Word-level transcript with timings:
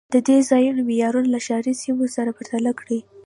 د 0.13 0.15
دې 0.27 0.37
ځای 0.49 0.65
معیارونه 0.87 1.29
له 1.33 1.39
ښاري 1.45 1.73
سیمو 1.81 2.05
سره 2.15 2.29
پرتله 2.37 2.71
کړئ 2.79 2.99